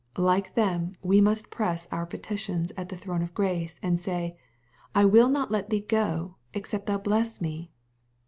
Like 0.17 0.55
them 0.55 0.95
we 1.03 1.21
must 1.21 1.51
press 1.51 1.87
our 1.91 2.07
petitions 2.07 2.71
at 2.75 2.89
the 2.89 2.97
throne 2.97 3.21
of 3.21 3.35
grace, 3.35 3.79
and 3.83 3.99
say," 4.01 4.35
I 4.95 5.05
will 5.05 5.29
not 5.29 5.51
let 5.51 5.69
thee 5.69 5.81
go, 5.87 6.37
except 6.55 6.87
thou 6.87 6.97
bless 6.97 7.39
me." 7.39 7.69